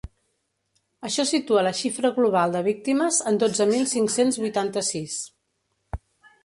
[1.09, 5.21] Això situa la xifra global de víctimes en dotze mil cinc-cents vuitanta-sis.